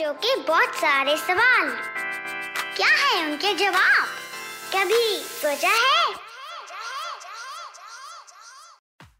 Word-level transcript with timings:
बच्चों 0.00 0.12
के 0.14 0.34
बहुत 0.42 0.74
सारे 0.74 1.16
सवाल। 1.16 1.68
क्या 2.76 2.88
है 2.90 3.24
उनके 3.24 3.52
जवाब? 3.54 4.06
कभी 4.74 5.16
सोचा 5.16 5.68
है? 5.70 6.14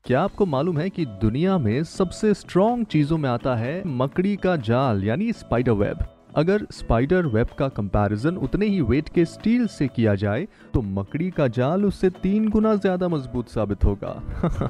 क्या 0.04 0.22
आपको 0.22 0.46
मालूम 0.46 0.78
है 0.78 0.88
कि 0.90 1.04
दुनिया 1.20 1.58
में 1.58 1.82
सबसे 1.84 2.32
स्ट्रॉन्ग 2.34 2.86
चीज़ों 2.86 3.18
में 3.18 3.28
आता 3.30 3.56
है 3.56 3.82
मकड़ी 3.86 4.34
का 4.36 4.56
जाल, 4.58 5.04
यानी 5.04 5.32
स्पाइडर 5.32 5.72
वेब 5.72 6.04
अगर 6.36 6.66
स्पाइडर 6.72 7.26
वेब 7.26 7.48
का 7.58 7.68
कंपैरिजन 7.68 8.36
उतने 8.38 8.66
ही 8.66 8.80
वेट 8.82 9.08
के 9.08 9.24
स्टील 9.26 9.66
से 9.68 9.88
किया 9.88 10.14
जाए 10.14 10.46
तो 10.74 10.82
मकड़ी 10.98 11.30
का 11.30 11.48
जाल 11.50 11.84
उससे 11.84 12.10
तीन 12.22 12.48
गुना 12.48 12.74
ज़्यादा 12.76 13.08
मज़बूत 13.08 13.48
साबित 13.48 13.84
होगा। 13.84 14.20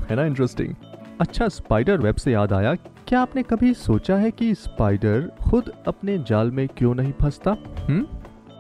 है 0.11 0.17
ना 0.17 0.24
इंटरेस्टिंग 0.24 0.74
अच्छा 1.20 1.48
स्पाइडर 1.50 1.98
वेब 1.98 2.17
से 2.17 2.33
याद 2.33 2.52
आया 2.52 2.74
क्या 3.11 3.20
आपने 3.20 3.42
कभी 3.42 3.75
सोचा 3.75 4.16
है 4.16 4.30
कि 4.30 4.55
स्पाइडर 4.55 5.33
खुद 5.48 5.72
अपने 5.86 6.19
जाल 6.19 6.50
में 6.50 6.69
क्यों 6.69 6.94
नहीं 6.94 7.12
फंसता? 7.12 7.56
हम्म? 7.89 8.06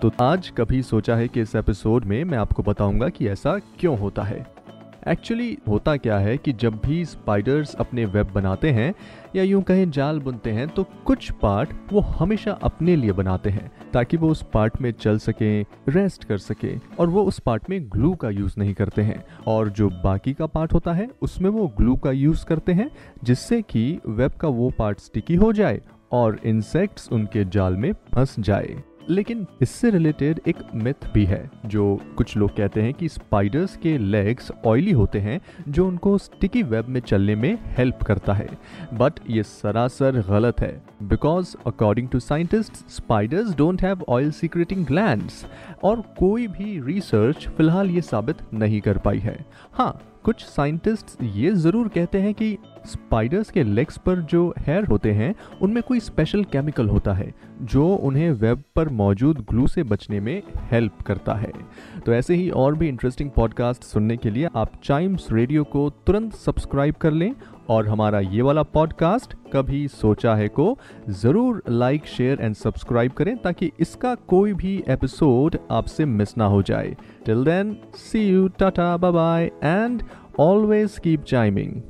तो 0.02 0.10
आज 0.20 0.52
कभी 0.56 0.82
सोचा 0.82 1.16
है 1.16 1.28
कि 1.28 1.40
इस 1.40 1.56
एपिसोड 1.56 2.04
में 2.04 2.24
मैं 2.24 2.38
आपको 2.38 2.62
बताऊँगा 2.62 3.08
कि 3.08 3.28
ऐसा 3.28 3.58
क्यों 3.58 3.98
होता 3.98 4.22
है। 4.22 4.46
एक्चुअली 5.08 5.56
होता 5.68 5.96
क्या 5.96 6.18
है 6.18 6.36
कि 6.38 6.52
जब 6.52 6.80
भी 6.86 7.04
स्पाइडर्स 7.04 7.74
अपने 7.74 8.04
वेब 8.04 8.30
बनाते 8.34 8.70
हैं 8.70 8.92
या 9.36 9.42
यूँ 9.42 9.62
कहें 9.62 9.90
जाल 9.90 10.18
बुनते 10.20 10.50
हैं 10.50 10.68
तो 10.68 10.84
कुछ 11.04 11.30
पार्ट 11.32 11.70
वो 11.92 12.00
हमेशा 12.00 12.52
अपने 12.52 12.96
लिए 12.96 13.12
बनाते 13.12 13.50
हैं, 13.50 13.70
ताकि 13.92 14.16
वो 14.16 14.28
उस 14.28 14.42
पार्ट 14.54 14.80
में 14.80 14.90
चल 14.92 15.18
सकें 15.18 15.64
रेस्ट 15.88 16.24
कर 16.24 16.38
सके, 16.38 16.74
और 16.98 17.08
वो 17.08 17.24
उस 17.24 17.38
पार्ट 17.38 17.70
में 17.70 17.80
ग्लू 17.92 18.14
का 18.14 18.30
यूज़ 18.30 18.54
नहीं 18.58 18.74
करते 18.74 19.02
हैं। 19.02 19.24
और 19.46 19.68
जो 19.68 19.88
बाकी 20.04 20.34
का 20.34 20.46
पार्ट 20.46 20.72
होता 20.72 20.92
है, 20.92 21.08
उसमें 21.22 21.50
वो 21.50 21.66
ग्लू 21.68 21.96
का 21.96 22.10
यूज़ 22.10 22.44
करते 22.44 22.72
हैं, 22.72 22.90
जिससे 23.24 23.62
कि 23.62 23.98
वेब 24.06 24.32
का 24.32 24.48
वो 24.48 24.70
पार्ट 24.70 25.00
स्टिकी 25.00 25.34
हो 25.34 25.52
जाए 25.52 25.80
और 26.12 26.38
इंसेक्ट्स 26.44 27.12
उनके 27.12 27.44
जाल 27.44 27.76
में 27.76 27.92
फंस 28.14 28.36
जाए। 28.40 28.82
लेकिन 29.08 29.46
इससे 29.62 29.90
रिलेटेड 29.90 30.40
एक 30.48 30.56
मिथ 30.74 31.06
भी 31.14 31.24
है, 31.24 31.50
जो 31.66 31.98
कुछ 32.16 32.36
लोग 32.36 32.56
कहते 32.56 32.82
हैं 32.82 32.92
कि 32.94 33.08
स्पाइडर्स 33.08 33.76
के 33.76 33.96
लेग्स 33.98 34.50
ऑयली 34.66 34.90
होते 34.92 35.18
हैं, 35.18 35.40
जो 35.68 35.86
उनको 35.86 36.16
स्टिकी 36.18 36.62
वेब 36.62 36.88
में 36.88 37.00
चलने 37.00 37.34
में 37.34 37.58
हेल्प 37.78 38.02
करता 38.02 38.32
है। 38.32 38.48
बट 38.94 39.20
ये 39.30 39.42
सरासर 39.42 40.20
गलत 40.28 40.60
है 40.60 40.72
because 41.02 41.54
according 41.66 42.08
to 42.08 42.20
scientist 42.20 42.88
spiders 42.90 43.54
don't 43.56 43.82
have 43.82 44.04
oil 44.08 44.30
secreting 44.32 44.84
glands 44.86 45.44
और 45.84 46.02
कोई 46.18 46.46
भी 46.48 46.78
रिसर्च 46.86 47.48
फ़िलहाल 47.48 47.90
ये 47.90 48.00
साबित 48.02 48.42
नहीं 48.54 48.80
कर 48.80 48.98
पाई 48.98 49.18
है। 49.18 49.38
हाँ 49.72 49.92
कुछ 50.24 50.44
साइंटिस्ट्स 50.44 51.16
ये 51.22 51.50
ज़रूर 51.50 51.88
कहते 51.88 52.18
हैं 52.18 52.32
कि 52.34 52.56
स्पाइडर्स 52.86 53.50
के 53.50 53.62
लेग्स 53.62 53.98
पर 53.98 54.20
जो 54.20 54.54
हेयर 54.58 54.84
होते 54.84 55.12
हैं, 55.12 55.34
उनमें 55.62 55.82
कोई 55.82 56.00
स्पेशल 56.00 56.44
केमिकल 56.44 56.88
होता 56.88 57.12
है, 57.12 57.34
जो 57.62 57.86
उन्हें 57.86 58.30
वेब 58.32 58.62
पर 58.76 58.88
मौजूद 58.88 59.40
ग्लू 59.50 59.66
से 59.66 59.82
बचने 59.82 60.20
में 60.20 60.42
हेल्प 60.56 61.02
करता 61.02 61.34
है। 61.34 61.52
तो 62.06 62.12
ऐसे 62.12 62.34
ही 62.34 62.50
और 62.50 62.74
भी 62.74 62.88
इंटरेस्टिंग 62.88 63.30
पॉडकास्ट 63.30 63.82
सुनने 63.82 64.16
के 64.16 64.30
लिए 64.30 64.48
आप 64.56 64.72
चाइम्स 64.84 65.26
रेडियो 65.32 65.64
को 65.64 65.88
तुरंत 66.06 66.34
सब्सक्राइब 66.34 66.94
कर 66.94 67.10
लें 67.12 67.32
और 67.70 67.88
हमारा 67.88 68.20
ये 68.20 68.42
वाला 68.42 68.62
पॉडकास्ट 68.62 69.34
कभी 69.52 69.86
सोचा 69.88 70.34
है 70.34 70.48
को, 70.48 70.78
ज़रूर 71.08 71.62
लाइक 71.68 72.06
शेयर 72.06 72.40
एंड 72.40 72.54
सब्सक्राइब 72.54 73.12
करें 73.12 73.36
ताकि 73.36 73.70
इसका 73.80 74.14
कोई 74.14 74.52
भी 74.52 74.84
एपिसोड 74.88 75.58
आपसे 75.70 76.04
मिस 76.04 76.36
ना 76.38 76.46
हो 76.46 76.62
जाए। 76.62 76.96
Till 77.26 77.44
then 77.44 77.76
see 77.94 78.26
you 78.28 78.48
tata 78.48 78.96
bye 78.96 79.12
bye 79.12 79.50
and 79.64 80.02
always 80.40 80.98
keep 80.98 81.24
chiming 81.24 81.80